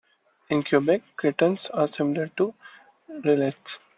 [0.49, 2.55] In Quebec, cretons are similar to
[3.07, 3.77] rillettes.